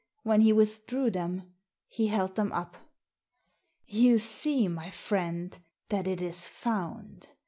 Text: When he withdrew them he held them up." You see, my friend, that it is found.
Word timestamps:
When 0.23 0.41
he 0.41 0.51
withdrew 0.51 1.11
them 1.11 1.53
he 1.87 2.07
held 2.07 2.33
them 2.35 2.51
up." 2.53 2.75
You 4.01 4.17
see, 4.17 4.67
my 4.67 4.89
friend, 4.89 5.55
that 5.89 6.07
it 6.07 6.23
is 6.23 6.47
found. 6.47 7.27